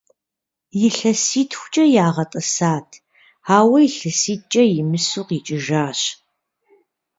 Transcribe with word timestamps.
Илъэситхукӏэ 0.85 1.85
ягъэтӏысат, 2.05 2.89
ауэ 3.57 3.79
илъэситӏкӏэ 3.87 4.63
имысу 4.79 5.23
къикӏыжащ. 5.27 6.01